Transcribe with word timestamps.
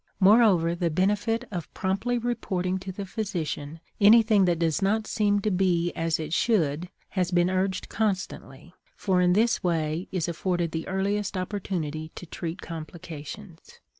Moreover, 0.19 0.73
the 0.73 0.89
benefit 0.89 1.45
of 1.51 1.71
promptly 1.75 2.17
reporting 2.17 2.79
to 2.79 2.91
the 2.91 3.05
physician 3.05 3.79
anything 3.99 4.45
that 4.45 4.57
does 4.57 4.81
not 4.81 5.05
seem 5.05 5.41
to 5.41 5.51
be 5.51 5.91
as 5.93 6.19
it 6.19 6.33
should 6.33 6.89
has 7.09 7.29
been 7.29 7.51
urged 7.51 7.87
constantly, 7.87 8.73
for 8.95 9.21
in 9.21 9.33
this 9.33 9.63
way 9.63 10.07
is 10.11 10.27
afforded 10.27 10.71
the 10.71 10.87
earliest 10.87 11.37
opportunity 11.37 12.11
to 12.15 12.25
treat 12.25 12.61
complications. 12.63 13.79